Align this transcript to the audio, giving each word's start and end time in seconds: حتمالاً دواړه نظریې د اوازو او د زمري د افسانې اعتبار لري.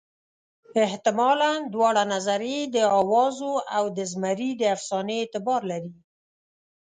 حتمالاً 0.91 1.51
دواړه 1.73 2.03
نظریې 2.13 2.61
د 2.75 2.77
اوازو 2.99 3.53
او 3.75 3.83
د 3.97 3.99
زمري 4.11 4.51
د 4.57 4.61
افسانې 4.75 5.15
اعتبار 5.19 5.61
لري. 5.71 5.93